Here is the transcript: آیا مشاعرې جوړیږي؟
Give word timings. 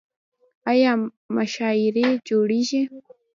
آیا 0.71 0.91
مشاعرې 1.35 2.07
جوړیږي؟ 2.27 2.81